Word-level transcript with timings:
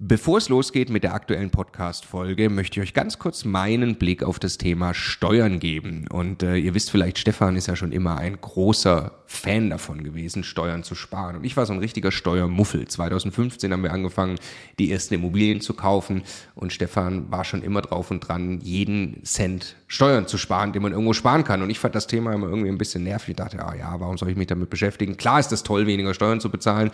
Bevor 0.00 0.38
es 0.38 0.48
losgeht 0.48 0.90
mit 0.90 1.02
der 1.02 1.12
aktuellen 1.12 1.50
Podcast-Folge, 1.50 2.50
möchte 2.50 2.78
ich 2.78 2.86
euch 2.86 2.94
ganz 2.94 3.18
kurz 3.18 3.44
meinen 3.44 3.96
Blick 3.96 4.22
auf 4.22 4.38
das 4.38 4.56
Thema 4.56 4.94
Steuern 4.94 5.58
geben. 5.58 6.06
Und 6.08 6.44
äh, 6.44 6.54
ihr 6.54 6.72
wisst 6.74 6.92
vielleicht, 6.92 7.18
Stefan 7.18 7.56
ist 7.56 7.66
ja 7.66 7.74
schon 7.74 7.90
immer 7.90 8.16
ein 8.16 8.40
großer 8.40 9.10
Fan 9.26 9.70
davon 9.70 10.04
gewesen, 10.04 10.44
Steuern 10.44 10.84
zu 10.84 10.94
sparen. 10.94 11.34
Und 11.34 11.44
ich 11.44 11.56
war 11.56 11.66
so 11.66 11.72
ein 11.72 11.80
richtiger 11.80 12.12
Steuermuffel. 12.12 12.86
2015 12.86 13.72
haben 13.72 13.82
wir 13.82 13.92
angefangen, 13.92 14.38
die 14.78 14.92
ersten 14.92 15.14
Immobilien 15.14 15.60
zu 15.60 15.74
kaufen. 15.74 16.22
Und 16.54 16.72
Stefan 16.72 17.32
war 17.32 17.44
schon 17.44 17.64
immer 17.64 17.82
drauf 17.82 18.12
und 18.12 18.20
dran, 18.20 18.60
jeden 18.60 19.24
Cent 19.24 19.74
Steuern 19.90 20.26
zu 20.26 20.36
sparen, 20.36 20.74
den 20.74 20.82
man 20.82 20.92
irgendwo 20.92 21.14
sparen 21.14 21.44
kann. 21.44 21.62
Und 21.62 21.70
ich 21.70 21.78
fand 21.78 21.94
das 21.94 22.06
Thema 22.06 22.34
immer 22.34 22.46
irgendwie 22.46 22.68
ein 22.68 22.76
bisschen 22.76 23.04
nervig. 23.04 23.30
Ich 23.30 23.36
dachte, 23.36 23.64
ah 23.64 23.74
ja, 23.74 23.98
warum 23.98 24.18
soll 24.18 24.28
ich 24.28 24.36
mich 24.36 24.46
damit 24.46 24.68
beschäftigen? 24.68 25.16
Klar 25.16 25.40
ist 25.40 25.50
es 25.50 25.62
toll, 25.62 25.86
weniger 25.86 26.12
Steuern 26.12 26.40
zu 26.40 26.50
bezahlen. 26.50 26.90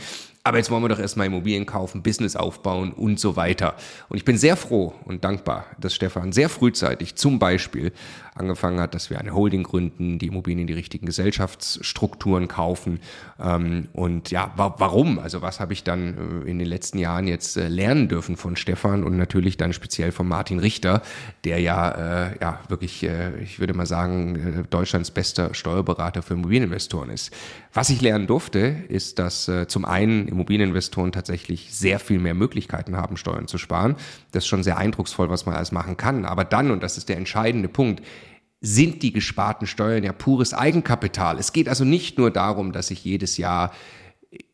Aber 0.46 0.58
jetzt 0.58 0.70
wollen 0.70 0.82
wir 0.82 0.90
doch 0.90 0.98
erstmal 0.98 1.26
Immobilien 1.26 1.64
kaufen, 1.64 2.02
Business 2.02 2.36
aufbauen 2.36 2.92
und 2.92 3.18
so 3.18 3.34
weiter. 3.34 3.74
Und 4.10 4.18
ich 4.18 4.26
bin 4.26 4.36
sehr 4.36 4.56
froh 4.56 4.92
und 5.06 5.24
dankbar, 5.24 5.64
dass 5.80 5.94
Stefan 5.94 6.32
sehr 6.32 6.50
frühzeitig 6.50 7.14
zum 7.16 7.38
Beispiel 7.38 7.92
angefangen 8.34 8.78
hat, 8.78 8.94
dass 8.94 9.08
wir 9.08 9.18
eine 9.18 9.34
Holding 9.34 9.62
gründen, 9.62 10.18
die 10.18 10.26
Immobilien 10.26 10.60
in 10.60 10.66
die 10.66 10.74
richtigen 10.74 11.06
Gesellschaftsstrukturen 11.06 12.48
kaufen. 12.48 13.00
Ähm, 13.40 13.88
und 13.94 14.30
ja, 14.30 14.52
wa 14.56 14.74
warum? 14.78 15.18
Also 15.18 15.40
was 15.40 15.60
habe 15.60 15.72
ich 15.72 15.82
dann 15.82 16.42
äh, 16.44 16.50
in 16.50 16.58
den 16.58 16.68
letzten 16.68 16.98
Jahren 16.98 17.26
jetzt 17.26 17.56
äh, 17.56 17.68
lernen 17.68 18.08
dürfen 18.08 18.36
von 18.36 18.56
Stefan 18.56 19.02
und 19.02 19.16
natürlich 19.16 19.56
dann 19.56 19.72
speziell 19.72 20.12
von 20.12 20.28
Martin 20.28 20.58
Richter, 20.58 21.00
der 21.44 21.60
ja, 21.60 22.26
äh, 22.26 22.38
ja 22.40 22.60
wirklich, 22.68 22.83
äh, 23.02 23.36
ich 23.38 23.58
würde 23.58 23.74
mal 23.74 23.86
sagen, 23.86 24.36
äh, 24.36 24.62
Deutschlands 24.68 25.10
bester 25.10 25.54
Steuerberater 25.54 26.22
für 26.22 26.34
Immobilieninvestoren 26.34 27.10
ist. 27.10 27.32
Was 27.72 27.90
ich 27.90 28.00
lernen 28.00 28.26
durfte, 28.26 28.58
ist, 28.88 29.18
dass 29.18 29.48
äh, 29.48 29.66
zum 29.66 29.84
einen 29.84 30.28
Immobilieninvestoren 30.28 31.12
tatsächlich 31.12 31.74
sehr 31.74 31.98
viel 31.98 32.18
mehr 32.18 32.34
Möglichkeiten 32.34 32.96
haben, 32.96 33.16
Steuern 33.16 33.48
zu 33.48 33.58
sparen. 33.58 33.96
Das 34.32 34.44
ist 34.44 34.48
schon 34.48 34.62
sehr 34.62 34.76
eindrucksvoll, 34.76 35.30
was 35.30 35.46
man 35.46 35.54
alles 35.54 35.72
machen 35.72 35.96
kann. 35.96 36.24
Aber 36.24 36.44
dann, 36.44 36.70
und 36.70 36.82
das 36.82 36.98
ist 36.98 37.08
der 37.08 37.16
entscheidende 37.16 37.68
Punkt, 37.68 38.02
sind 38.60 39.02
die 39.02 39.12
gesparten 39.12 39.66
Steuern 39.66 40.04
ja 40.04 40.12
pures 40.12 40.54
Eigenkapital. 40.54 41.38
Es 41.38 41.52
geht 41.52 41.68
also 41.68 41.84
nicht 41.84 42.18
nur 42.18 42.30
darum, 42.30 42.72
dass 42.72 42.90
ich 42.90 43.04
jedes 43.04 43.36
Jahr 43.36 43.72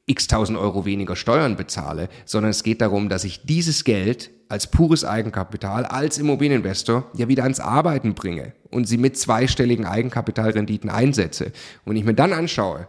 x 0.07 0.27
tausend 0.27 0.59
Euro 0.59 0.85
weniger 0.85 1.17
Steuern 1.17 1.57
bezahle, 1.57 2.09
sondern 2.25 2.51
es 2.51 2.63
geht 2.63 2.81
darum, 2.81 3.09
dass 3.09 3.25
ich 3.25 3.43
dieses 3.47 3.85
Geld 3.85 4.31
als 4.51 4.67
pures 4.67 5.05
Eigenkapital, 5.05 5.85
als 5.85 6.19
Immobilieninvestor 6.19 7.05
ja 7.15 7.29
wieder 7.29 7.45
ans 7.45 7.61
Arbeiten 7.61 8.15
bringe 8.15 8.53
und 8.71 8.89
sie 8.89 8.99
mit 8.99 9.17
zweistelligen 9.17 9.87
Eigenkapitalrenditen 9.87 10.91
einsetze. 10.91 11.53
Und 11.85 11.97
ich 11.97 12.05
mir 12.05 12.15
dann 12.15 12.33
anschaue, 12.33 12.89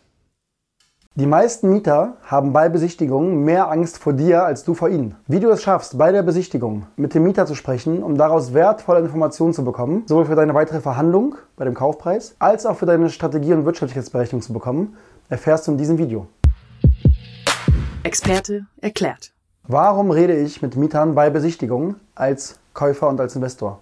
Die 1.15 1.25
meisten 1.25 1.69
Mieter 1.69 2.15
haben 2.23 2.53
bei 2.53 2.69
Besichtigungen 2.69 3.43
mehr 3.43 3.69
Angst 3.69 3.97
vor 3.97 4.13
dir 4.13 4.45
als 4.45 4.63
du 4.63 4.73
vor 4.73 4.87
ihnen. 4.87 5.17
Wie 5.27 5.41
du 5.41 5.49
es 5.49 5.61
schaffst, 5.61 5.97
bei 5.97 6.13
der 6.13 6.23
Besichtigung 6.23 6.87
mit 6.95 7.13
dem 7.13 7.23
Mieter 7.23 7.45
zu 7.45 7.53
sprechen, 7.53 8.01
um 8.01 8.17
daraus 8.17 8.53
wertvolle 8.53 9.01
Informationen 9.01 9.53
zu 9.53 9.65
bekommen, 9.65 10.03
sowohl 10.05 10.23
für 10.23 10.35
deine 10.35 10.53
weitere 10.53 10.79
Verhandlung 10.79 11.35
bei 11.57 11.65
dem 11.65 11.73
Kaufpreis, 11.73 12.35
als 12.39 12.65
auch 12.65 12.77
für 12.77 12.85
deine 12.85 13.09
Strategie- 13.09 13.51
und 13.51 13.65
Wirtschaftlichkeitsberechnung 13.65 14.41
zu 14.41 14.53
bekommen, 14.53 14.95
erfährst 15.27 15.67
du 15.67 15.73
in 15.73 15.77
diesem 15.77 15.97
Video. 15.97 16.27
Experte 18.03 18.67
erklärt. 18.79 19.33
Warum 19.67 20.11
rede 20.11 20.37
ich 20.37 20.61
mit 20.61 20.77
Mietern 20.77 21.13
bei 21.13 21.29
Besichtigungen 21.29 21.97
als 22.15 22.57
Käufer 22.73 23.09
und 23.09 23.19
als 23.19 23.35
Investor? 23.35 23.81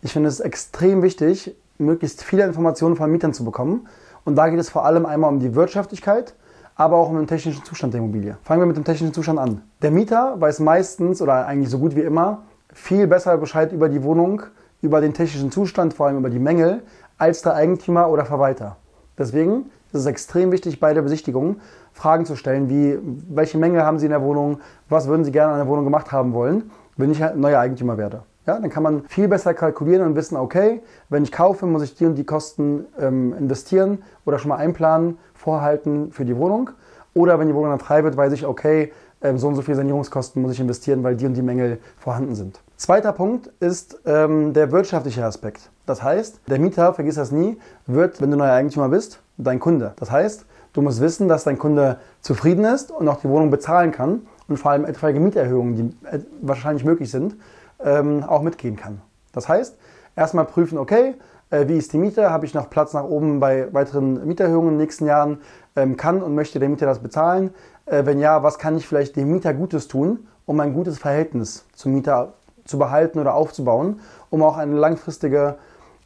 Ich 0.00 0.14
finde 0.14 0.30
es 0.30 0.40
extrem 0.40 1.02
wichtig, 1.02 1.54
möglichst 1.76 2.24
viele 2.24 2.46
Informationen 2.46 2.96
von 2.96 3.12
Mietern 3.12 3.34
zu 3.34 3.44
bekommen. 3.44 3.86
Und 4.24 4.36
da 4.36 4.48
geht 4.48 4.60
es 4.60 4.70
vor 4.70 4.86
allem 4.86 5.04
einmal 5.04 5.30
um 5.30 5.40
die 5.40 5.54
Wirtschaftlichkeit, 5.54 6.34
aber 6.80 6.96
auch 6.96 7.10
um 7.10 7.16
den 7.16 7.26
technischen 7.26 7.62
Zustand 7.62 7.92
der 7.92 8.00
Immobilie. 8.00 8.38
Fangen 8.42 8.62
wir 8.62 8.66
mit 8.66 8.74
dem 8.74 8.84
technischen 8.84 9.12
Zustand 9.12 9.38
an. 9.38 9.60
Der 9.82 9.90
Mieter 9.90 10.40
weiß 10.40 10.60
meistens 10.60 11.20
oder 11.20 11.46
eigentlich 11.46 11.68
so 11.68 11.78
gut 11.78 11.94
wie 11.94 12.00
immer 12.00 12.44
viel 12.72 13.06
besser 13.06 13.36
Bescheid 13.36 13.70
über 13.72 13.90
die 13.90 14.02
Wohnung, 14.02 14.44
über 14.80 15.02
den 15.02 15.12
technischen 15.12 15.50
Zustand, 15.50 15.92
vor 15.92 16.06
allem 16.06 16.16
über 16.16 16.30
die 16.30 16.38
Mängel, 16.38 16.82
als 17.18 17.42
der 17.42 17.54
Eigentümer 17.54 18.08
oder 18.08 18.24
Verwalter. 18.24 18.78
Deswegen 19.18 19.66
ist 19.92 20.00
es 20.00 20.06
extrem 20.06 20.52
wichtig, 20.52 20.80
bei 20.80 20.94
der 20.94 21.02
Besichtigung 21.02 21.56
Fragen 21.92 22.24
zu 22.24 22.34
stellen, 22.34 22.70
wie 22.70 22.98
welche 23.28 23.58
Mängel 23.58 23.82
haben 23.82 23.98
Sie 23.98 24.06
in 24.06 24.12
der 24.12 24.22
Wohnung, 24.22 24.60
was 24.88 25.06
würden 25.06 25.24
Sie 25.24 25.32
gerne 25.32 25.52
an 25.52 25.58
der 25.58 25.68
Wohnung 25.68 25.84
gemacht 25.84 26.12
haben 26.12 26.32
wollen, 26.32 26.70
wenn 26.96 27.12
ich 27.12 27.20
neuer 27.34 27.58
Eigentümer 27.58 27.98
werde. 27.98 28.22
Ja, 28.50 28.58
dann 28.58 28.68
kann 28.68 28.82
man 28.82 29.04
viel 29.06 29.28
besser 29.28 29.54
kalkulieren 29.54 30.04
und 30.04 30.16
wissen, 30.16 30.36
okay, 30.36 30.82
wenn 31.08 31.22
ich 31.22 31.30
kaufe, 31.30 31.66
muss 31.66 31.84
ich 31.84 31.94
die 31.94 32.04
und 32.04 32.16
die 32.16 32.24
Kosten 32.24 32.84
ähm, 32.98 33.32
investieren 33.32 34.02
oder 34.26 34.40
schon 34.40 34.48
mal 34.48 34.56
einplanen, 34.56 35.18
vorhalten 35.34 36.10
für 36.10 36.24
die 36.24 36.36
Wohnung. 36.36 36.70
Oder 37.14 37.38
wenn 37.38 37.46
die 37.46 37.54
Wohnung 37.54 37.70
dann 37.70 37.78
frei 37.78 38.02
wird, 38.02 38.16
weiß 38.16 38.32
ich, 38.32 38.44
okay, 38.44 38.90
ähm, 39.22 39.38
so 39.38 39.46
und 39.46 39.54
so 39.54 39.62
viel 39.62 39.76
Sanierungskosten 39.76 40.42
muss 40.42 40.50
ich 40.50 40.58
investieren, 40.58 41.04
weil 41.04 41.14
die 41.14 41.26
und 41.26 41.34
die 41.34 41.42
Mängel 41.42 41.78
vorhanden 41.96 42.34
sind. 42.34 42.60
Zweiter 42.76 43.12
Punkt 43.12 43.52
ist 43.60 44.00
ähm, 44.04 44.52
der 44.52 44.72
wirtschaftliche 44.72 45.24
Aspekt. 45.24 45.70
Das 45.86 46.02
heißt, 46.02 46.40
der 46.48 46.58
Mieter, 46.58 46.92
vergiss 46.92 47.14
das 47.14 47.30
nie, 47.30 47.56
wird, 47.86 48.20
wenn 48.20 48.32
du 48.32 48.36
neuer 48.36 48.54
Eigentümer 48.54 48.88
bist, 48.88 49.20
dein 49.38 49.60
Kunde. 49.60 49.92
Das 49.94 50.10
heißt, 50.10 50.44
du 50.72 50.82
musst 50.82 51.00
wissen, 51.00 51.28
dass 51.28 51.44
dein 51.44 51.56
Kunde 51.56 51.98
zufrieden 52.20 52.64
ist 52.64 52.90
und 52.90 53.06
auch 53.06 53.20
die 53.20 53.28
Wohnung 53.28 53.50
bezahlen 53.50 53.92
kann 53.92 54.22
und 54.48 54.56
vor 54.56 54.72
allem 54.72 54.84
etwaige 54.84 55.20
Mieterhöhungen, 55.20 55.76
die 55.76 56.06
äh, 56.08 56.18
wahrscheinlich 56.42 56.84
möglich 56.84 57.12
sind, 57.12 57.36
ähm, 57.84 58.24
auch 58.24 58.42
mitgehen 58.42 58.76
kann. 58.76 59.00
Das 59.32 59.48
heißt, 59.48 59.76
erstmal 60.16 60.44
prüfen, 60.44 60.78
okay, 60.78 61.14
äh, 61.50 61.68
wie 61.68 61.76
ist 61.76 61.92
die 61.92 61.98
Miete, 61.98 62.30
habe 62.30 62.46
ich 62.46 62.54
noch 62.54 62.70
Platz 62.70 62.92
nach 62.92 63.04
oben 63.04 63.40
bei 63.40 63.72
weiteren 63.72 64.26
Mieterhöhungen 64.26 64.72
in 64.72 64.74
den 64.74 64.82
nächsten 64.82 65.06
Jahren, 65.06 65.40
ähm, 65.76 65.96
kann 65.96 66.22
und 66.22 66.34
möchte 66.34 66.58
der 66.58 66.68
Mieter 66.68 66.86
das 66.86 67.00
bezahlen? 67.00 67.50
Äh, 67.86 68.06
wenn 68.06 68.18
ja, 68.18 68.42
was 68.42 68.58
kann 68.58 68.76
ich 68.76 68.86
vielleicht 68.86 69.16
dem 69.16 69.30
Mieter 69.30 69.54
Gutes 69.54 69.88
tun, 69.88 70.26
um 70.46 70.58
ein 70.60 70.72
gutes 70.72 70.98
Verhältnis 70.98 71.64
zum 71.74 71.92
Mieter 71.92 72.34
zu 72.64 72.78
behalten 72.78 73.18
oder 73.18 73.34
aufzubauen, 73.34 74.00
um 74.30 74.42
auch 74.42 74.56
eine 74.56 74.76
langfristige 74.76 75.56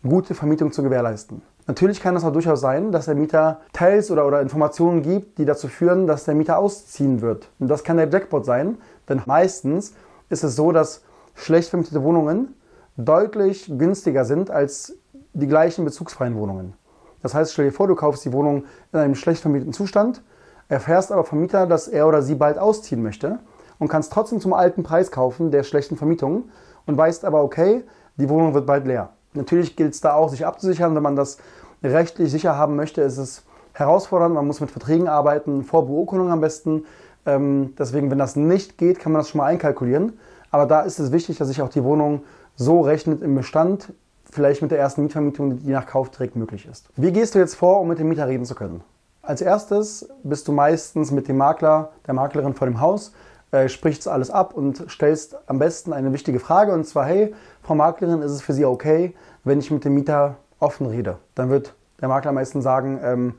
gute 0.03 0.35
Vermietung 0.35 0.73
zu 0.73 0.83
gewährleisten. 0.83 1.43
Natürlich 1.67 2.03
kann 2.03 2.15
es 2.15 2.25
auch 2.25 2.33
durchaus 2.33 2.61
sein, 2.61 2.93
dass 2.93 3.07
der 3.07 3.15
Mieter 3.15 3.61
Teils 3.73 4.11
oder, 4.11 4.27
oder 4.27 4.43
Informationen 4.43 5.03
gibt, 5.03 5.39
die 5.39 5.47
dazu 5.47 5.69
führen, 5.69 6.07
dass 6.07 6.25
der 6.25 6.35
Mieter 6.35 6.59
ausziehen 6.59 7.23
wird. 7.23 7.49
Und 7.59 7.69
das 7.69 7.85
kann 7.85 7.97
der 7.97 8.09
Jackpot 8.09 8.45
sein, 8.45 8.77
denn 9.09 9.23
meistens 9.25 9.95
ist 10.29 10.45
es 10.45 10.57
so, 10.57 10.73
dass 10.73 11.03
schlecht 11.35 11.71
vermietete 11.71 12.03
Wohnungen 12.03 12.55
deutlich 12.97 13.71
günstiger 13.77 14.25
sind 14.25 14.51
als 14.51 14.97
die 15.33 15.49
gleichen 15.49 15.85
bezugsfreien 15.85 16.37
Wohnungen. 16.37 16.75
Das 17.23 17.35
heißt, 17.35 17.53
stell 17.53 17.67
dir 17.67 17.73
vor, 17.73 17.89
du 17.89 17.95
kaufst 17.95 18.25
die 18.25 18.33
Wohnung 18.33 18.65
in 18.93 18.99
einem 18.99 19.15
schlecht 19.15 19.41
vermieteten 19.41 19.73
Zustand, 19.73 20.23
erfährst 20.69 21.11
aber 21.11 21.25
vom 21.25 21.41
Mieter, 21.41 21.67
dass 21.67 21.89
er 21.89 22.07
oder 22.07 22.23
sie 22.23 22.35
bald 22.35 22.59
ausziehen 22.59 23.03
möchte 23.03 23.39
und 23.79 23.89
kannst 23.89 24.13
trotzdem 24.13 24.41
zum 24.41 24.53
alten 24.53 24.83
Preis 24.83 25.11
kaufen 25.11 25.51
der 25.51 25.63
schlechten 25.63 25.97
Vermietung 25.97 26.45
und 26.87 26.97
weißt 26.97 27.25
aber, 27.25 27.43
okay, 27.43 27.83
die 28.17 28.29
Wohnung 28.29 28.55
wird 28.55 28.67
bald 28.67 28.87
leer. 28.87 29.11
Natürlich 29.33 29.75
gilt 29.75 29.95
es 29.95 30.01
da 30.01 30.15
auch, 30.15 30.29
sich 30.29 30.47
abzusichern. 30.47 30.95
Wenn 30.95 31.03
man 31.03 31.17
das 31.17 31.39
rechtlich 31.83 32.31
sicher 32.31 32.57
haben 32.57 32.77
möchte, 32.77 33.03
ist 33.03 33.19
es 33.19 33.45
herausfordernd. 33.73 34.35
Man 34.35 34.47
muss 34.47 34.61
mit 34.61 34.71
Verträgen 34.71 35.09
arbeiten, 35.09 35.65
vor 35.65 35.87
Beurkundung 35.87 36.31
am 36.31 36.41
besten. 36.41 36.85
Ähm, 37.27 37.75
deswegen, 37.79 38.11
wenn 38.11 38.19
das 38.19 38.37
nicht 38.37 38.79
geht, 38.79 39.01
kann 39.01 39.13
man 39.13 39.21
das 39.21 39.31
schon 39.31 39.39
mal 39.39 39.47
einkalkulieren. 39.47 40.19
Aber 40.55 40.67
da 40.67 40.83
ist 40.83 41.01
es 41.01 41.11
wichtig, 41.11 41.37
dass 41.39 41.49
sich 41.49 41.61
auch 41.63 41.69
die 41.69 41.83
Wohnung 41.83 42.23
so 42.55 42.81
rechnet 42.81 43.23
im 43.23 43.35
Bestand, 43.35 43.93
vielleicht 44.31 44.63
mit 44.63 44.71
der 44.71 44.79
ersten 44.79 45.03
Mietvermietung, 45.03 45.59
die 45.59 45.73
nach 45.73 45.85
Kaufträg 45.85 46.37
möglich 46.37 46.69
ist. 46.71 46.87
Wie 46.95 47.11
gehst 47.11 47.35
du 47.35 47.41
jetzt 47.41 47.57
vor, 47.57 47.81
um 47.81 47.89
mit 47.89 47.99
dem 47.99 48.09
Mieter 48.09 48.29
reden 48.29 48.45
zu 48.45 48.55
können? 48.55 48.81
Als 49.21 49.41
erstes 49.41 50.09
bist 50.23 50.47
du 50.47 50.53
meistens 50.53 51.11
mit 51.11 51.27
dem 51.27 51.39
Makler, 51.39 51.91
der 52.07 52.15
Maklerin 52.15 52.55
vor 52.55 52.69
dem 52.69 52.81
Haus, 52.81 53.13
äh, 53.51 53.69
sprichst 53.69 54.07
alles 54.07 54.31
ab 54.31 54.55
und 54.55 54.85
stellst 54.89 55.37
am 55.49 55.59
besten 55.59 55.93
eine 55.93 56.13
wichtige 56.13 56.39
Frage 56.39 56.73
und 56.73 56.87
zwar, 56.87 57.07
hey, 57.07 57.35
Frau 57.63 57.75
Maklerin, 57.75 58.23
ist 58.23 58.31
es 58.31 58.41
für 58.41 58.53
Sie 58.53 58.65
okay, 58.65 59.17
wenn 59.43 59.59
ich 59.59 59.73
mit 59.73 59.85
dem 59.85 59.95
Mieter 59.95 60.37
offen 60.61 60.87
rede? 60.87 61.17
Dann 61.35 61.51
wird 61.51 61.75
der 62.01 62.07
Makler 62.07 62.31
meistens 62.31 62.63
sagen, 62.63 63.01
ähm, 63.03 63.35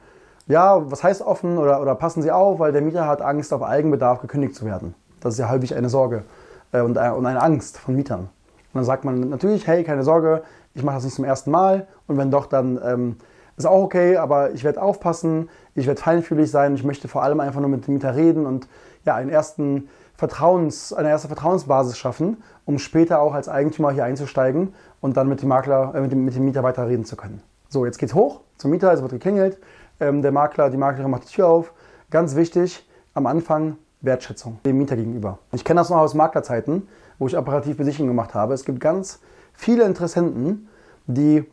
ja, 0.48 0.92
was 0.92 1.02
heißt 1.02 1.22
offen 1.22 1.60
oder, 1.60 1.82
oder 1.82 1.96
passen 1.96 2.22
Sie 2.22 2.32
auf, 2.34 2.60
weil 2.60 2.74
der 2.74 2.82
Mieter 2.82 3.08
hat 3.08 3.22
Angst, 3.22 3.54
auf 3.54 3.64
Eigenbedarf 3.64 4.20
gekündigt 4.20 4.54
zu 4.54 4.66
werden. 4.66 4.96
Das 5.22 5.36
ist 5.36 5.40
ja 5.40 5.50
häufig 5.50 5.76
eine 5.76 5.88
Sorge 5.88 6.26
äh, 6.76 6.82
und, 6.82 6.98
äh, 6.98 7.10
und 7.10 7.26
eine 7.26 7.42
Angst 7.42 7.78
von 7.78 7.96
Mietern. 7.96 8.22
Und 8.22 8.30
dann 8.74 8.84
sagt 8.84 9.06
man 9.06 9.30
natürlich, 9.30 9.68
hey, 9.68 9.84
keine 9.84 10.04
Sorge, 10.04 10.44
ich 10.74 10.84
mache 10.84 10.96
das 10.96 11.06
nicht 11.06 11.16
zum 11.16 11.26
ersten 11.26 11.52
Mal 11.52 11.88
und 12.08 12.18
wenn 12.18 12.32
doch, 12.32 12.46
dann 12.46 12.80
ähm, 12.84 13.18
ist 13.58 13.66
auch 13.66 13.84
okay, 13.84 14.18
aber 14.18 14.52
ich 14.52 14.64
werde 14.64 14.82
aufpassen, 14.82 15.50
ich 15.76 15.88
werde 15.88 16.02
feinfühlig 16.02 16.52
sein, 16.52 16.76
ich 16.76 16.84
möchte 16.84 17.08
vor 17.08 17.24
allem 17.24 17.40
einfach 17.40 17.62
nur 17.62 17.70
mit 17.70 17.88
dem 17.88 17.94
Mieter 17.94 18.16
reden 18.16 18.46
und 18.46 18.68
ja, 19.06 19.16
einen 19.16 19.30
ersten 19.30 19.88
Vertrauens, 20.16 20.92
eine 20.94 21.10
erste 21.10 21.28
Vertrauensbasis 21.28 21.98
schaffen, 21.98 22.44
um 22.66 22.80
später 22.80 23.20
auch 23.20 23.34
als 23.34 23.48
Eigentümer 23.48 23.92
hier 23.92 24.04
einzusteigen 24.04 24.74
und 25.00 25.16
dann 25.16 25.30
mit 25.30 25.42
dem 25.42 25.50
Makler, 25.50 25.94
äh, 25.96 26.02
mit, 26.02 26.12
dem, 26.12 26.26
mit 26.26 26.36
dem 26.36 26.44
Mieter 26.44 26.64
weiter 26.64 26.88
reden 26.88 27.06
zu 27.06 27.16
können. 27.16 27.42
So, 27.70 27.86
jetzt 27.86 27.98
geht's 27.98 28.14
hoch 28.14 28.42
zum 28.58 28.72
Mieter, 28.72 28.92
es 28.92 29.02
wird 29.02 29.12
geklingelt, 29.12 29.58
ähm, 30.00 30.22
der 30.22 30.32
Makler, 30.32 30.70
die 30.70 30.78
Maklerin 30.78 31.12
macht 31.12 31.24
die 31.24 31.34
Tür 31.34 31.48
auf. 31.48 31.74
Ganz 32.10 32.36
wichtig, 32.36 32.88
am 33.14 33.26
Anfang 33.26 33.78
Wertschätzung 34.02 34.60
dem 34.66 34.78
Mieter 34.78 34.96
gegenüber. 34.96 35.40
Ich 35.52 35.64
kenne 35.64 35.80
das 35.80 35.90
noch 35.90 35.98
aus 35.98 36.14
Maklerzeiten, 36.14 36.88
wo 37.18 37.28
ich 37.28 37.38
operativ 37.38 37.78
Besichtigung 37.78 38.08
gemacht 38.08 38.34
habe. 38.34 38.54
Es 38.54 38.66
gibt 38.66 38.80
ganz 38.80 39.20
viele 39.54 39.86
Interessenten, 39.86 40.68
die 41.08 41.46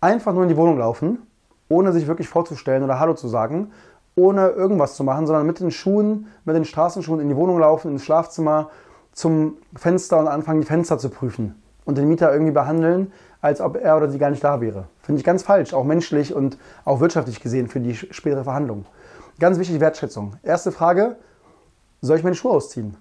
einfach 0.00 0.32
nur 0.32 0.44
in 0.44 0.48
die 0.48 0.56
Wohnung 0.56 0.78
laufen, 0.78 1.18
ohne 1.68 1.92
sich 1.92 2.06
wirklich 2.06 2.28
vorzustellen 2.28 2.82
oder 2.82 2.98
Hallo 2.98 3.14
zu 3.14 3.28
sagen, 3.28 3.72
ohne 4.14 4.48
irgendwas 4.48 4.94
zu 4.96 5.04
machen, 5.04 5.26
sondern 5.26 5.46
mit 5.46 5.60
den 5.60 5.70
Schuhen, 5.70 6.26
mit 6.44 6.56
den 6.56 6.64
Straßenschuhen 6.64 7.20
in 7.20 7.28
die 7.28 7.36
Wohnung 7.36 7.58
laufen, 7.58 7.92
ins 7.92 8.04
Schlafzimmer, 8.04 8.70
zum 9.12 9.56
Fenster 9.76 10.18
und 10.18 10.28
anfangen, 10.28 10.60
die 10.60 10.66
Fenster 10.66 10.98
zu 10.98 11.08
prüfen 11.08 11.60
und 11.84 11.98
den 11.98 12.08
Mieter 12.08 12.32
irgendwie 12.32 12.52
behandeln, 12.52 13.12
als 13.40 13.60
ob 13.60 13.76
er 13.76 13.96
oder 13.96 14.08
sie 14.08 14.18
gar 14.18 14.30
nicht 14.30 14.42
da 14.42 14.60
wäre. 14.60 14.88
Finde 15.02 15.20
ich 15.20 15.24
ganz 15.24 15.42
falsch, 15.42 15.72
auch 15.72 15.84
menschlich 15.84 16.34
und 16.34 16.58
auch 16.84 17.00
wirtschaftlich 17.00 17.40
gesehen 17.40 17.68
für 17.68 17.80
die 17.80 17.94
spätere 17.94 18.44
Verhandlung. 18.44 18.84
Ganz 19.38 19.58
wichtig, 19.58 19.80
Wertschätzung. 19.80 20.34
Erste 20.42 20.72
Frage, 20.72 21.16
soll 22.00 22.16
ich 22.16 22.24
meine 22.24 22.36
Schuhe 22.36 22.52
ausziehen? 22.52 22.96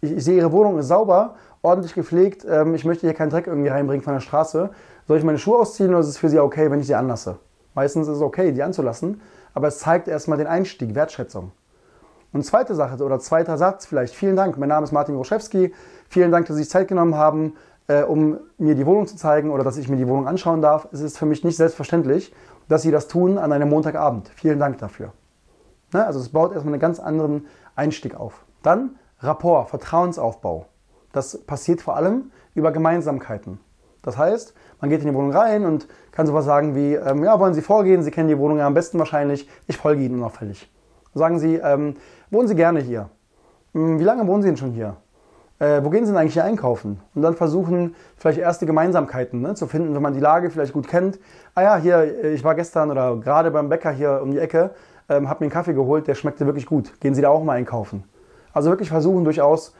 Ich, 0.00 0.12
ich 0.12 0.24
sehe, 0.24 0.36
Ihre 0.36 0.52
Wohnung 0.52 0.78
ist 0.78 0.88
sauber, 0.88 1.34
ordentlich 1.62 1.94
gepflegt, 1.94 2.46
ähm, 2.48 2.74
ich 2.74 2.84
möchte 2.84 3.06
hier 3.06 3.14
keinen 3.14 3.30
Dreck 3.30 3.46
irgendwie 3.46 3.68
reinbringen 3.68 4.02
von 4.02 4.14
der 4.14 4.20
Straße. 4.20 4.70
Soll 5.08 5.18
ich 5.18 5.24
meine 5.24 5.38
Schuhe 5.38 5.58
ausziehen 5.58 5.90
oder 5.90 6.00
ist 6.00 6.08
es 6.08 6.18
für 6.18 6.28
Sie 6.28 6.38
okay, 6.38 6.70
wenn 6.70 6.80
ich 6.80 6.86
sie 6.86 6.94
anlasse? 6.94 7.38
Meistens 7.74 8.08
ist 8.08 8.16
es 8.16 8.22
okay, 8.22 8.52
die 8.52 8.62
anzulassen, 8.62 9.20
aber 9.54 9.68
es 9.68 9.78
zeigt 9.78 10.08
erstmal 10.08 10.38
den 10.38 10.46
Einstieg, 10.46 10.94
Wertschätzung. 10.94 11.52
Und 12.32 12.44
zweite 12.44 12.74
Sache 12.74 13.02
oder 13.02 13.18
zweiter 13.18 13.58
Satz 13.58 13.86
vielleicht, 13.86 14.14
vielen 14.14 14.36
Dank, 14.36 14.56
mein 14.58 14.68
Name 14.68 14.84
ist 14.84 14.92
Martin 14.92 15.14
Groszewski, 15.14 15.72
vielen 16.08 16.32
Dank, 16.32 16.46
dass 16.46 16.56
Sie 16.56 16.62
sich 16.62 16.70
Zeit 16.70 16.88
genommen 16.88 17.14
haben, 17.14 17.54
äh, 17.88 18.02
um 18.02 18.38
mir 18.58 18.74
die 18.74 18.86
Wohnung 18.86 19.06
zu 19.06 19.16
zeigen 19.16 19.50
oder 19.50 19.64
dass 19.64 19.76
ich 19.76 19.88
mir 19.88 19.96
die 19.96 20.08
Wohnung 20.08 20.26
anschauen 20.26 20.62
darf. 20.62 20.88
Es 20.92 21.00
ist 21.00 21.18
für 21.18 21.26
mich 21.26 21.44
nicht 21.44 21.56
selbstverständlich, 21.56 22.34
dass 22.68 22.82
Sie 22.82 22.90
das 22.90 23.08
tun 23.08 23.38
an 23.38 23.52
einem 23.52 23.68
Montagabend. 23.68 24.30
Vielen 24.34 24.58
Dank 24.58 24.78
dafür. 24.78 25.12
Ne? 25.92 26.04
Also 26.06 26.20
es 26.20 26.30
baut 26.30 26.52
erstmal 26.52 26.74
einen 26.74 26.80
ganz 26.80 27.00
anderen 27.00 27.46
Einstieg 27.76 28.14
auf. 28.14 28.44
Dann 28.62 28.96
Rapport, 29.20 29.70
Vertrauensaufbau. 29.70 30.66
Das 31.12 31.38
passiert 31.44 31.82
vor 31.82 31.96
allem 31.96 32.32
über 32.54 32.72
Gemeinsamkeiten. 32.72 33.60
Das 34.02 34.18
heißt, 34.18 34.54
man 34.80 34.90
geht 34.90 35.02
in 35.02 35.08
die 35.08 35.14
Wohnung 35.14 35.32
rein 35.32 35.64
und 35.64 35.86
kann 36.10 36.26
sowas 36.26 36.44
sagen 36.44 36.74
wie, 36.74 36.94
ähm, 36.94 37.22
ja, 37.22 37.38
wollen 37.38 37.54
Sie 37.54 37.62
vorgehen? 37.62 38.02
Sie 38.02 38.10
kennen 38.10 38.28
die 38.28 38.38
Wohnung 38.38 38.58
ja 38.58 38.66
am 38.66 38.74
besten 38.74 38.98
wahrscheinlich. 38.98 39.48
Ich 39.68 39.76
folge 39.76 40.02
Ihnen 40.02 40.16
unauffällig. 40.16 40.70
Sagen 41.14 41.38
Sie, 41.38 41.56
ähm, 41.56 41.96
wohnen 42.30 42.48
Sie 42.48 42.56
gerne 42.56 42.80
hier? 42.80 43.10
Hm, 43.74 44.00
wie 44.00 44.04
lange 44.04 44.26
wohnen 44.26 44.42
Sie 44.42 44.48
denn 44.48 44.56
schon 44.56 44.72
hier? 44.72 44.96
Äh, 45.60 45.84
wo 45.84 45.90
gehen 45.90 46.04
Sie 46.04 46.10
denn 46.10 46.20
eigentlich 46.20 46.32
hier 46.32 46.44
einkaufen? 46.44 47.00
Und 47.14 47.22
dann 47.22 47.34
versuchen, 47.34 47.94
vielleicht 48.16 48.38
erste 48.38 48.66
Gemeinsamkeiten 48.66 49.40
ne, 49.40 49.54
zu 49.54 49.68
finden, 49.68 49.94
wenn 49.94 50.02
man 50.02 50.14
die 50.14 50.20
Lage 50.20 50.50
vielleicht 50.50 50.72
gut 50.72 50.88
kennt. 50.88 51.20
Ah 51.54 51.62
ja, 51.62 51.76
hier, 51.76 51.98
äh, 51.98 52.32
ich 52.32 52.42
war 52.42 52.56
gestern 52.56 52.90
oder 52.90 53.14
gerade 53.16 53.52
beim 53.52 53.68
Bäcker 53.68 53.92
hier 53.92 54.20
um 54.20 54.32
die 54.32 54.40
Ecke, 54.40 54.72
ähm, 55.16 55.28
habe 55.28 55.40
mir 55.40 55.46
einen 55.46 55.52
Kaffee 55.52 55.74
geholt, 55.74 56.06
der 56.06 56.14
schmeckte 56.14 56.46
wirklich 56.46 56.66
gut. 56.66 56.98
Gehen 57.00 57.14
Sie 57.14 57.22
da 57.22 57.28
auch 57.28 57.42
mal 57.44 57.54
einkaufen? 57.54 58.04
Also 58.52 58.70
wirklich 58.70 58.88
versuchen, 58.88 59.24
durchaus 59.24 59.74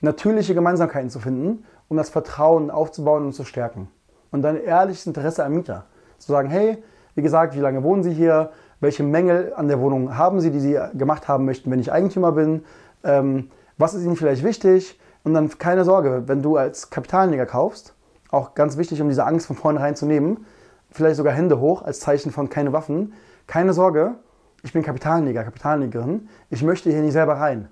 natürliche 0.00 0.54
Gemeinsamkeiten 0.54 1.10
zu 1.10 1.18
finden, 1.18 1.64
um 1.88 1.96
das 1.96 2.10
Vertrauen 2.10 2.70
aufzubauen 2.70 3.26
und 3.26 3.32
zu 3.32 3.44
stärken 3.44 3.88
und 4.30 4.42
dann 4.42 4.56
ehrliches 4.56 5.06
Interesse 5.06 5.44
am 5.44 5.54
Mieter. 5.54 5.86
Zu 6.18 6.32
sagen, 6.32 6.48
hey, 6.48 6.82
wie 7.14 7.22
gesagt, 7.22 7.54
wie 7.54 7.60
lange 7.60 7.82
wohnen 7.82 8.02
Sie 8.02 8.12
hier? 8.12 8.50
Welche 8.80 9.02
Mängel 9.02 9.52
an 9.56 9.68
der 9.68 9.80
Wohnung 9.80 10.16
haben 10.16 10.40
Sie, 10.40 10.50
die 10.50 10.60
Sie 10.60 10.78
gemacht 10.94 11.26
haben 11.26 11.44
möchten, 11.44 11.70
wenn 11.70 11.80
ich 11.80 11.92
Eigentümer 11.92 12.32
bin? 12.32 12.64
Ähm, 13.02 13.50
was 13.76 13.94
ist 13.94 14.04
Ihnen 14.04 14.16
vielleicht 14.16 14.44
wichtig? 14.44 15.00
Und 15.24 15.34
dann 15.34 15.50
keine 15.58 15.84
Sorge, 15.84 16.24
wenn 16.26 16.42
du 16.42 16.56
als 16.56 16.90
Kapitalanleger 16.90 17.46
kaufst, 17.46 17.94
auch 18.30 18.54
ganz 18.54 18.76
wichtig, 18.76 19.00
um 19.00 19.08
diese 19.08 19.24
Angst 19.24 19.46
von 19.46 19.56
vornherein 19.56 19.96
zu 19.96 20.06
nehmen, 20.06 20.46
vielleicht 20.90 21.16
sogar 21.16 21.32
Hände 21.32 21.60
hoch 21.60 21.82
als 21.82 22.00
Zeichen 22.00 22.30
von 22.30 22.48
keine 22.48 22.72
Waffen. 22.72 23.14
Keine 23.46 23.72
Sorge, 23.72 24.14
ich 24.62 24.72
bin 24.72 24.82
Kapitalanleger, 24.82 25.44
Kapitalanlegerin. 25.44 26.28
Ich 26.50 26.62
möchte 26.62 26.90
hier 26.90 27.02
nicht 27.02 27.12
selber 27.12 27.34
rein. 27.34 27.68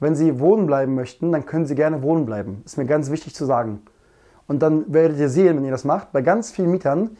Wenn 0.00 0.14
Sie 0.14 0.40
wohnen 0.40 0.66
bleiben 0.66 0.94
möchten, 0.94 1.32
dann 1.32 1.46
können 1.46 1.66
Sie 1.66 1.74
gerne 1.74 2.02
wohnen 2.02 2.26
bleiben. 2.26 2.62
Ist 2.64 2.76
mir 2.76 2.86
ganz 2.86 3.10
wichtig 3.10 3.34
zu 3.34 3.44
sagen. 3.44 3.82
Und 4.46 4.60
dann 4.60 4.92
werdet 4.92 5.18
ihr 5.18 5.28
sehen, 5.28 5.56
wenn 5.56 5.64
ihr 5.64 5.70
das 5.70 5.84
macht, 5.84 6.12
bei 6.12 6.22
ganz 6.22 6.50
vielen 6.50 6.70
Mietern, 6.70 7.16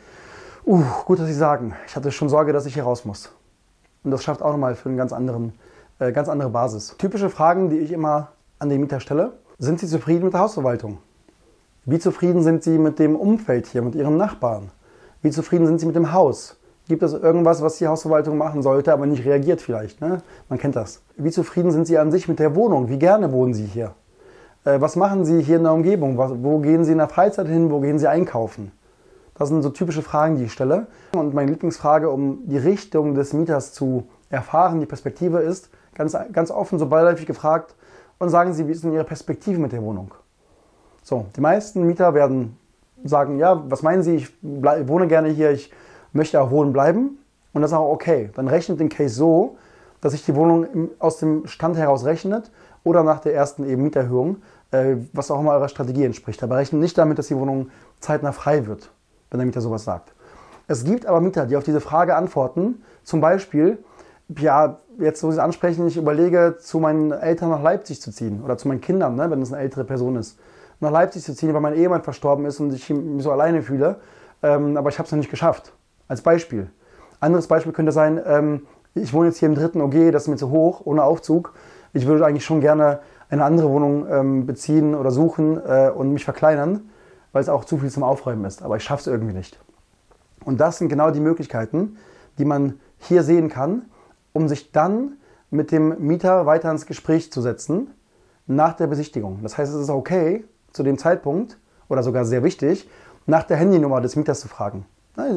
uh, 0.67 0.83
gut, 1.05 1.19
dass 1.19 1.27
sie 1.29 1.35
sagen, 1.35 1.75
ich 1.87 1.97
hatte 1.97 2.11
schon 2.11 2.29
Sorge, 2.29 2.53
dass 2.53 2.67
ich 2.67 2.75
hier 2.75 2.83
raus 2.83 3.05
muss. 3.05 3.33
Und 4.05 4.11
das 4.11 4.23
schafft 4.25 4.43
auch 4.43 4.51
nochmal 4.51 4.75
für 4.75 4.89
eine 4.89 4.99
ganz, 4.99 5.13
anderen, 5.13 5.53
äh, 5.99 6.13
ganz 6.13 6.29
andere 6.29 6.51
Basis. 6.51 6.97
Typische 6.99 7.31
Fragen, 7.31 7.71
die 7.71 7.79
ich 7.79 7.93
immer 7.93 8.33
an 8.59 8.69
den 8.69 8.81
Mieter 8.81 9.01
stelle. 9.01 9.35
Sind 9.59 9.79
Sie 9.81 9.87
zufrieden 9.87 10.25
mit 10.25 10.35
der 10.35 10.41
Hausverwaltung? 10.41 10.99
Wie 11.85 11.99
zufrieden 11.99 12.43
sind 12.43 12.63
Sie 12.65 12.79
mit 12.79 12.99
dem 12.99 13.17
Umfeld 13.17 13.67
hier, 13.67 13.83
mit 13.83 13.95
Ihren 13.95 14.17
Nachbarn? 14.17 14.71
Wie 15.21 15.31
zufrieden 15.31 15.67
sind 15.67 15.79
Sie 15.79 15.87
mit 15.87 15.97
dem 15.97 16.13
Haus? 16.13 16.57
Gibt 16.89 17.03
es 17.03 17.13
irgendwas, 17.13 17.63
was 17.63 17.79
die 17.79 17.87
Hausverwaltung 17.87 18.37
machen 18.37 18.63
sollte, 18.63 18.93
aber 18.93 19.07
nicht 19.07 19.25
reagiert 19.25 19.61
vielleicht? 19.61 20.01
Ne? 20.01 20.19
Man 20.49 20.59
kennt 20.59 20.77
das. 20.77 21.01
Wie 21.17 21.31
zufrieden 21.31 21.71
sind 21.71 21.87
Sie 21.87 21.97
an 21.97 22.11
sich 22.11 22.29
mit 22.29 22.39
der 22.39 22.57
Wohnung? 22.57 22.89
Wie 22.89 22.99
gerne 22.99 23.33
wohnen 23.33 23.55
Sie 23.55 23.65
hier? 23.65 23.95
Äh, 24.65 24.81
was 24.81 24.97
machen 24.97 25.25
Sie 25.25 25.43
hier 25.43 25.57
in 25.57 25.63
der 25.63 25.73
Umgebung? 25.73 26.19
wo 26.19 26.59
gehen 26.59 26.85
Sie 26.85 26.93
in 26.93 26.99
der 26.99 27.09
Freizeit 27.09 27.47
hin? 27.47 27.71
Wo 27.71 27.81
gehen 27.81 27.99
Sie 27.99 28.09
einkaufen? 28.09 28.73
Das 29.35 29.49
sind 29.49 29.63
so 29.63 29.71
typische 29.71 30.03
Fragen, 30.03 30.37
die 30.37 30.45
ich 30.45 30.53
stelle. 30.53 30.87
Und 31.15 31.35
meine 31.35 31.51
Lieblingsfrage, 31.51 32.11
um 32.11 32.47
die 32.47 32.59
Richtung 32.59 33.15
des 33.15 33.33
Mieters 33.33 33.73
zu 33.73 34.05
erfahren, 34.29 34.81
die 34.81 34.87
Perspektive 34.87 35.39
ist, 35.39 35.71
ganz, 35.95 36.17
ganz 36.33 36.51
offen, 36.51 36.79
so 36.79 36.87
beiläufig 36.87 37.27
gefragt, 37.27 37.75
und 38.19 38.29
sagen 38.29 38.53
Sie, 38.53 38.69
wie 38.69 38.73
ist 38.73 38.85
denn 38.85 38.93
Ihre 38.93 39.05
Perspektive 39.05 39.59
mit 39.59 39.73
der 39.73 39.83
Wohnung? 39.83 40.15
So, 41.03 41.27
die 41.35 41.41
meisten 41.41 41.85
Mieter 41.85 42.15
werden 42.15 42.57
sagen, 43.03 43.39
ja, 43.39 43.65
was 43.69 43.83
meinen 43.83 44.05
Sie, 44.05 44.15
ich 44.15 44.33
wohne 44.43 45.09
gerne 45.09 45.29
hier, 45.29 45.51
ich 45.51 45.73
möchte 46.13 46.41
auch 46.41 46.51
wohnen 46.51 46.73
bleiben. 46.73 47.19
Und 47.53 47.63
das 47.63 47.73
ist 47.73 47.77
auch 47.77 47.91
okay. 47.91 48.31
Dann 48.35 48.49
rechnet 48.49 48.81
den 48.81 48.89
Case 48.89 49.15
so, 49.15 49.57
dass 50.01 50.13
sich 50.13 50.25
die 50.25 50.35
Wohnung 50.35 50.91
aus 50.99 51.19
dem 51.19 51.47
Stand 51.47 51.77
heraus 51.77 52.05
rechnet 52.05 52.51
oder 52.85 53.03
nach 53.03 53.21
der 53.21 53.35
ersten 53.35 53.69
eben 53.69 53.83
Mieterhöhung, 53.83 54.37
äh, 54.73 54.97
was 55.13 55.31
auch 55.31 55.41
immer 55.41 55.53
eurer 55.53 55.69
Strategie 55.69 56.05
entspricht. 56.05 56.43
Aber 56.43 56.57
rechnet 56.57 56.81
nicht 56.81 56.99
damit, 56.99 57.19
dass 57.19 57.29
die 57.29 57.37
Wohnung 57.37 57.71
zeitnah 58.01 58.33
frei 58.33 58.67
wird, 58.67 58.91
wenn 59.31 59.39
der 59.39 59.47
Mieter 59.47 59.61
sowas 59.61 59.85
sagt. 59.85 60.13
Es 60.67 60.85
gibt 60.85 61.07
aber 61.07 61.21
Mieter, 61.21 61.47
die 61.47 61.57
auf 61.57 61.65
diese 61.65 61.81
Frage 61.81 62.17
antworten, 62.17 62.83
zum 63.05 63.21
Beispiel, 63.21 63.79
ja, 64.39 64.79
jetzt 64.99 65.23
wo 65.23 65.31
Sie 65.31 65.37
es 65.37 65.39
ansprechen, 65.39 65.87
ich 65.87 65.97
überlege, 65.97 66.57
zu 66.59 66.79
meinen 66.79 67.13
Eltern 67.13 67.51
nach 67.51 67.63
Leipzig 67.63 68.01
zu 68.01 68.11
ziehen 68.11 68.43
oder 68.43 68.57
zu 68.57 68.69
meinen 68.69 68.81
Kindern, 68.81 69.17
ne, 69.17 69.31
wenn 69.31 69.43
es 69.43 69.53
eine 69.53 69.63
ältere 69.63 69.85
Person 69.85 70.17
ist, 70.17 70.39
nach 70.81 70.91
Leipzig 70.91 71.23
zu 71.23 71.35
ziehen, 71.35 71.53
weil 71.53 71.61
mein 71.61 71.75
Ehemann 71.75 72.03
verstorben 72.03 72.47
ist 72.47 72.61
und 72.61 72.73
ich 72.73 72.89
mich 72.91 73.23
so 73.23 73.31
alleine 73.31 73.63
fühle, 73.63 74.01
ähm, 74.43 74.77
aber 74.77 74.89
ich 74.89 74.99
habe 74.99 75.07
es 75.07 75.13
noch 75.13 75.19
nicht 75.19 75.31
geschafft. 75.31 75.73
Als 76.13 76.21
Beispiel. 76.21 76.71
Anderes 77.21 77.47
Beispiel 77.47 77.73
könnte 77.73 77.91
sein, 77.91 78.21
ähm, 78.27 78.67
ich 78.95 79.15
wohne 79.15 79.29
jetzt 79.29 79.39
hier 79.39 79.49
im 79.49 79.55
dritten 79.55 79.81
OG, 79.81 80.13
das 80.13 80.25
ist 80.25 80.29
mir 80.29 80.37
zu 80.37 80.51
hoch, 80.51 80.83
ohne 80.85 81.03
Aufzug 81.03 81.55
ich 81.93 82.07
würde 82.07 82.25
eigentlich 82.25 82.45
schon 82.45 82.61
gerne 82.61 83.01
eine 83.29 83.45
andere 83.45 83.69
Wohnung 83.69 84.07
ähm, 84.09 84.47
beziehen 84.47 84.95
oder 84.95 85.11
suchen 85.11 85.59
äh, 85.65 85.91
und 85.91 86.13
mich 86.13 86.25
verkleinern, 86.25 86.91
weil 87.33 87.43
es 87.43 87.49
auch 87.49 87.65
zu 87.65 87.79
viel 87.79 87.91
zum 87.91 88.03
Aufräumen 88.03 88.45
ist. 88.45 88.63
Aber 88.63 88.77
ich 88.77 88.85
schaffe 88.85 89.03
es 89.03 89.07
irgendwie 89.07 89.35
nicht. 89.35 89.59
Und 90.45 90.61
das 90.61 90.79
sind 90.79 90.89
genau 90.89 91.11
die 91.11 91.21
Möglichkeiten, 91.21 91.97
die 92.39 92.45
man 92.45 92.79
hier 92.99 93.23
sehen 93.23 93.49
kann, 93.49 93.87
um 94.33 94.49
sich 94.49 94.73
dann 94.73 95.15
mit 95.51 95.71
dem 95.71 96.07
Mieter 96.07 96.47
weiter 96.47 96.71
ins 96.71 96.87
Gespräch 96.87 97.31
zu 97.31 97.41
setzen 97.41 97.91
nach 98.47 98.75
der 98.75 98.87
Besichtigung. 98.87 99.41
Das 99.43 99.57
heißt, 99.57 99.73
es 99.73 99.81
ist 99.81 99.91
okay, 99.91 100.45
zu 100.73 100.83
dem 100.83 100.99
Zeitpunkt, 100.99 101.59
oder 101.89 102.03
sogar 102.03 102.25
sehr 102.25 102.43
wichtig, 102.43 102.89
nach 103.27 103.45
der 103.45 103.59
Handynummer 103.59 104.01
des 104.01 104.17
Mieters 104.17 104.41
zu 104.41 104.49
fragen. 104.49 104.87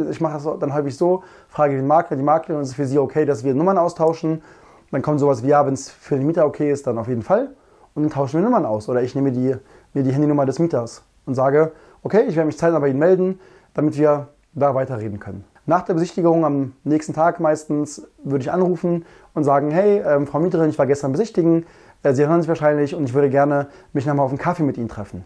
Ich 0.10 0.22
mache 0.22 0.34
das 0.36 0.48
dann 0.60 0.74
häufig 0.74 0.96
so, 0.96 1.24
frage 1.50 1.76
den 1.76 1.86
Makler, 1.86 2.16
die 2.16 2.24
Maklerin, 2.24 2.62
ist 2.62 2.70
es 2.70 2.76
für 2.76 2.86
Sie 2.86 2.98
okay, 2.98 3.26
dass 3.26 3.44
wir 3.44 3.54
Nummern 3.54 3.78
austauschen? 3.78 4.42
Dann 4.92 5.02
kommt 5.02 5.20
sowas 5.20 5.44
wie, 5.44 5.48
ja, 5.48 5.66
wenn 5.66 5.74
es 5.74 5.90
für 5.90 6.16
den 6.16 6.26
Mieter 6.26 6.46
okay 6.46 6.72
ist, 6.72 6.88
dann 6.88 6.98
auf 6.98 7.10
jeden 7.10 7.24
Fall. 7.24 7.50
Und 7.94 8.04
dann 8.04 8.12
tauschen 8.12 8.40
wir 8.40 8.44
Nummern 8.44 8.66
aus. 8.66 8.88
Oder 8.88 9.04
ich 9.04 9.16
nehme 9.16 9.34
die, 9.34 9.56
mir 9.94 10.04
die 10.04 10.12
Handynummer 10.12 10.46
des 10.46 10.60
Mieters 10.60 11.04
und 11.26 11.36
sage, 11.36 11.74
okay, 12.04 12.24
ich 12.28 12.36
werde 12.36 12.48
mich 12.48 12.58
zeitnah 12.58 12.80
bei 12.80 12.88
Ihnen 12.88 13.00
melden, 13.00 13.40
damit 13.74 13.98
wir 13.98 14.28
da 14.54 14.74
weiterreden 14.74 15.20
können. 15.20 15.44
Nach 15.66 15.82
der 15.82 15.96
Besichtigung 15.96 16.46
am 16.46 16.74
nächsten 16.84 17.14
Tag 17.14 17.40
meistens 17.40 18.08
würde 18.24 18.44
ich 18.44 18.52
anrufen 18.52 19.04
und 19.34 19.44
sagen, 19.44 19.72
hey, 19.72 20.02
ähm, 20.06 20.28
Frau 20.28 20.40
Mieterin, 20.40 20.70
ich 20.70 20.78
war 20.78 20.86
gestern 20.86 21.12
besichtigen, 21.12 21.66
äh, 22.04 22.14
Sie 22.14 22.28
hören 22.28 22.42
sich 22.42 22.48
wahrscheinlich 22.48 22.96
und 22.96 23.04
ich 23.04 23.14
würde 23.14 23.30
gerne 23.30 23.68
mich 23.92 24.06
nochmal 24.06 24.26
auf 24.26 24.32
einen 24.32 24.38
Kaffee 24.38 24.64
mit 24.64 24.78
Ihnen 24.78 24.88
treffen. 24.88 25.26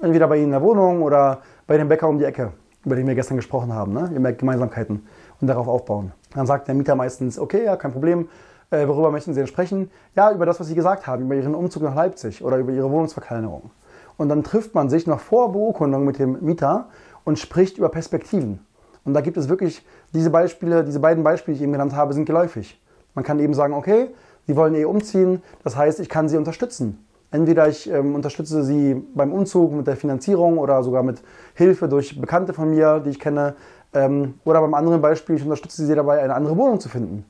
Entweder 0.00 0.26
bei 0.26 0.36
Ihnen 0.36 0.46
in 0.46 0.50
der 0.52 0.62
Wohnung 0.62 1.02
oder 1.02 1.42
bei 1.66 1.76
dem 1.76 1.88
Bäcker 1.88 2.08
um 2.08 2.18
die 2.18 2.24
Ecke, 2.24 2.52
über 2.84 2.96
den 2.96 3.06
wir 3.06 3.14
gestern 3.14 3.36
gesprochen 3.36 3.72
haben. 3.72 3.92
Ne? 3.92 4.10
Ihr 4.12 4.20
merkt 4.20 4.38
Gemeinsamkeiten. 4.38 5.06
und 5.40 5.46
darauf 5.46 5.68
aufbauen. 5.68 6.12
Dann 6.34 6.46
sagt 6.46 6.68
der 6.68 6.74
Mieter 6.74 6.94
meistens, 6.94 7.38
okay, 7.38 7.64
ja, 7.64 7.76
kein 7.76 7.92
Problem, 7.92 8.28
äh, 8.70 8.86
worüber 8.86 9.10
möchten 9.10 9.32
Sie 9.32 9.40
denn 9.40 9.46
sprechen? 9.46 9.90
Ja, 10.14 10.32
über 10.32 10.46
das, 10.46 10.60
was 10.60 10.66
Sie 10.66 10.74
gesagt 10.74 11.06
haben, 11.06 11.24
über 11.24 11.34
Ihren 11.34 11.54
Umzug 11.54 11.82
nach 11.82 11.94
Leipzig 11.94 12.44
oder 12.44 12.58
über 12.58 12.72
Ihre 12.72 12.90
Wohnungsverkleinerung. 12.90 13.70
Und 14.16 14.28
dann 14.28 14.42
trifft 14.42 14.74
man 14.74 14.90
sich 14.90 15.06
noch 15.06 15.20
vor 15.20 15.52
Beurkundung 15.52 16.04
mit 16.04 16.18
dem 16.18 16.38
Mieter 16.44 16.88
und 17.24 17.38
spricht 17.38 17.78
über 17.78 17.88
Perspektiven. 17.88 18.60
Und 19.04 19.14
da 19.14 19.20
gibt 19.20 19.36
es 19.36 19.48
wirklich 19.48 19.86
diese 20.12 20.30
Beispiele, 20.30 20.84
diese 20.84 21.00
beiden 21.00 21.24
Beispiele, 21.24 21.54
die 21.54 21.60
ich 21.60 21.62
eben 21.62 21.72
genannt 21.72 21.94
habe, 21.94 22.12
sind 22.12 22.24
geläufig. 22.24 22.80
Man 23.14 23.24
kann 23.24 23.38
eben 23.38 23.54
sagen, 23.54 23.74
okay, 23.74 24.08
Sie 24.46 24.56
wollen 24.56 24.74
eh 24.74 24.84
umziehen, 24.84 25.42
das 25.62 25.76
heißt, 25.76 26.00
ich 26.00 26.08
kann 26.08 26.28
Sie 26.28 26.36
unterstützen. 26.36 27.06
Entweder 27.30 27.68
ich 27.68 27.90
ähm, 27.90 28.14
unterstütze 28.14 28.64
Sie 28.64 28.94
beim 28.94 29.32
Umzug 29.32 29.72
mit 29.72 29.86
der 29.86 29.96
Finanzierung 29.96 30.58
oder 30.58 30.82
sogar 30.82 31.02
mit 31.02 31.22
Hilfe 31.54 31.86
durch 31.88 32.18
Bekannte 32.18 32.54
von 32.54 32.70
mir, 32.70 33.00
die 33.00 33.10
ich 33.10 33.20
kenne. 33.20 33.54
Ähm, 33.92 34.34
oder 34.44 34.60
beim 34.62 34.72
anderen 34.72 35.02
Beispiel, 35.02 35.36
ich 35.36 35.42
unterstütze 35.42 35.84
Sie 35.84 35.94
dabei, 35.94 36.22
eine 36.22 36.34
andere 36.34 36.56
Wohnung 36.56 36.80
zu 36.80 36.88
finden. 36.88 37.26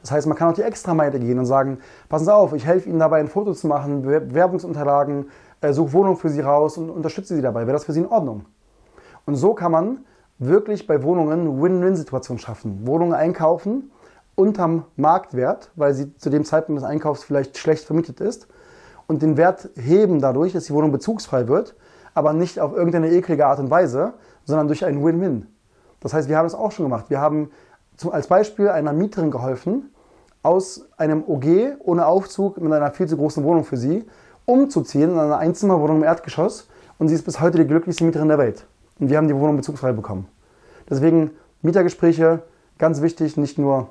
Das 0.00 0.12
heißt, 0.12 0.26
man 0.28 0.36
kann 0.36 0.50
auch 0.50 0.54
die 0.54 0.62
Extrameile 0.62 1.18
gehen 1.18 1.38
und 1.38 1.46
sagen, 1.46 1.78
passen 2.08 2.26
Sie 2.26 2.34
auf, 2.34 2.52
ich 2.52 2.64
helfe 2.64 2.88
Ihnen 2.88 3.00
dabei, 3.00 3.18
ein 3.18 3.28
Foto 3.28 3.52
zu 3.52 3.66
machen, 3.66 4.02
Bewerbungsunterlagen, 4.02 5.26
äh, 5.60 5.72
suche 5.72 5.92
Wohnung 5.94 6.16
für 6.16 6.28
Sie 6.28 6.40
raus 6.40 6.78
und 6.78 6.88
unterstütze 6.88 7.34
Sie 7.34 7.42
dabei. 7.42 7.62
Wäre 7.62 7.72
das 7.72 7.84
für 7.84 7.92
Sie 7.92 8.00
in 8.00 8.06
Ordnung? 8.06 8.44
Und 9.26 9.34
so 9.34 9.54
kann 9.54 9.72
man 9.72 10.04
wirklich 10.38 10.86
bei 10.86 11.02
Wohnungen 11.02 11.60
Win-Win-Situationen 11.60 12.38
schaffen. 12.38 12.86
Wohnungen 12.86 13.14
einkaufen 13.14 13.90
unterm 14.36 14.84
Marktwert, 14.96 15.70
weil 15.74 15.92
sie 15.92 16.16
zu 16.16 16.30
dem 16.30 16.44
Zeitpunkt 16.44 16.80
des 16.80 16.88
Einkaufs 16.88 17.24
vielleicht 17.24 17.58
schlecht 17.58 17.84
vermietet 17.84 18.20
ist 18.20 18.48
und 19.10 19.22
den 19.22 19.36
Wert 19.36 19.70
heben 19.74 20.20
dadurch, 20.20 20.52
dass 20.52 20.66
die 20.66 20.72
Wohnung 20.72 20.92
bezugsfrei 20.92 21.48
wird, 21.48 21.74
aber 22.14 22.32
nicht 22.32 22.60
auf 22.60 22.72
irgendeine 22.72 23.10
eklige 23.10 23.44
Art 23.44 23.58
und 23.58 23.68
Weise, 23.68 24.12
sondern 24.44 24.68
durch 24.68 24.84
ein 24.84 25.04
Win-Win. 25.04 25.48
Das 25.98 26.14
heißt, 26.14 26.28
wir 26.28 26.38
haben 26.38 26.46
es 26.46 26.54
auch 26.54 26.70
schon 26.70 26.84
gemacht. 26.84 27.06
Wir 27.10 27.20
haben 27.20 27.50
zum, 27.96 28.12
als 28.12 28.28
Beispiel 28.28 28.68
einer 28.68 28.92
Mieterin 28.92 29.32
geholfen, 29.32 29.92
aus 30.44 30.86
einem 30.96 31.24
OG 31.26 31.80
ohne 31.80 32.06
Aufzug 32.06 32.60
mit 32.60 32.72
einer 32.72 32.92
viel 32.92 33.08
zu 33.08 33.16
großen 33.16 33.42
Wohnung 33.42 33.64
für 33.64 33.76
sie 33.76 34.06
umzuziehen 34.44 35.10
in 35.10 35.18
eine 35.18 35.38
Einzimmerwohnung 35.38 35.96
im 35.96 36.04
Erdgeschoss 36.04 36.68
und 36.98 37.08
sie 37.08 37.16
ist 37.16 37.24
bis 37.24 37.40
heute 37.40 37.58
die 37.58 37.66
glücklichste 37.66 38.04
Mieterin 38.04 38.28
der 38.28 38.38
Welt. 38.38 38.64
Und 39.00 39.10
wir 39.10 39.16
haben 39.16 39.26
die 39.26 39.34
Wohnung 39.34 39.56
bezugsfrei 39.56 39.90
bekommen. 39.90 40.28
Deswegen 40.88 41.32
Mietergespräche, 41.62 42.44
ganz 42.78 43.02
wichtig, 43.02 43.36
nicht 43.36 43.58
nur 43.58 43.88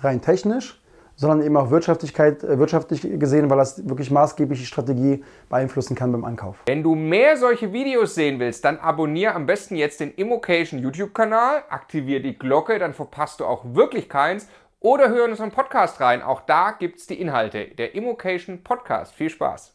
rein 0.00 0.22
technisch, 0.22 0.82
sondern 1.18 1.42
eben 1.42 1.56
auch 1.56 1.70
Wirtschaftlichkeit, 1.70 2.44
äh, 2.44 2.58
wirtschaftlich 2.58 3.02
gesehen, 3.02 3.50
weil 3.50 3.58
das 3.58 3.86
wirklich 3.88 4.10
maßgeblich 4.10 4.60
die 4.60 4.66
Strategie 4.66 5.24
beeinflussen 5.50 5.96
kann 5.96 6.12
beim 6.12 6.24
Einkauf. 6.24 6.56
Wenn 6.66 6.82
du 6.82 6.94
mehr 6.94 7.36
solche 7.36 7.72
Videos 7.72 8.14
sehen 8.14 8.38
willst, 8.38 8.64
dann 8.64 8.78
abonniere 8.78 9.34
am 9.34 9.44
besten 9.44 9.74
jetzt 9.74 10.00
den 10.00 10.12
Immocation 10.12 10.80
YouTube-Kanal, 10.80 11.64
aktiviere 11.68 12.22
die 12.22 12.38
Glocke, 12.38 12.78
dann 12.78 12.94
verpasst 12.94 13.40
du 13.40 13.44
auch 13.44 13.64
wirklich 13.74 14.08
keins 14.08 14.48
oder 14.80 15.08
hör 15.08 15.24
in 15.24 15.32
unseren 15.32 15.50
Podcast 15.50 16.00
rein. 16.00 16.22
Auch 16.22 16.42
da 16.42 16.70
gibt 16.70 17.00
es 17.00 17.06
die 17.08 17.20
Inhalte. 17.20 17.66
Der 17.76 17.96
Immocation 17.96 18.62
Podcast. 18.62 19.12
Viel 19.12 19.28
Spaß! 19.28 19.74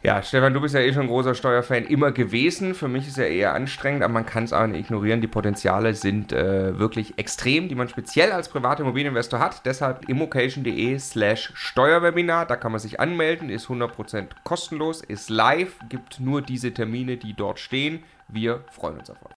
Ja, 0.00 0.22
Stefan, 0.22 0.54
du 0.54 0.60
bist 0.60 0.76
ja 0.76 0.80
eh 0.80 0.92
schon 0.92 1.02
ein 1.02 1.08
großer 1.08 1.34
Steuerfan 1.34 1.84
immer 1.84 2.12
gewesen. 2.12 2.74
Für 2.74 2.86
mich 2.86 3.08
ist 3.08 3.16
ja 3.16 3.24
eher 3.24 3.54
anstrengend, 3.54 4.04
aber 4.04 4.12
man 4.12 4.26
kann 4.26 4.44
es 4.44 4.52
auch 4.52 4.66
nicht 4.68 4.78
ignorieren. 4.78 5.20
Die 5.20 5.26
Potenziale 5.26 5.92
sind 5.94 6.32
äh, 6.32 6.78
wirklich 6.78 7.18
extrem, 7.18 7.68
die 7.68 7.74
man 7.74 7.88
speziell 7.88 8.30
als 8.30 8.48
privater 8.48 8.82
Immobilieninvestor 8.82 9.40
hat. 9.40 9.66
Deshalb 9.66 10.08
immocation.de 10.08 10.98
slash 11.00 11.50
Steuerwebinar. 11.54 12.46
Da 12.46 12.54
kann 12.54 12.70
man 12.70 12.80
sich 12.80 13.00
anmelden, 13.00 13.50
ist 13.50 13.66
100% 13.66 14.28
kostenlos, 14.44 15.02
ist 15.02 15.30
live, 15.30 15.76
gibt 15.88 16.20
nur 16.20 16.42
diese 16.42 16.72
Termine, 16.72 17.16
die 17.16 17.34
dort 17.34 17.58
stehen. 17.58 18.04
Wir 18.28 18.62
freuen 18.70 18.98
uns 18.98 19.10
auf 19.10 19.20
euch. 19.26 19.37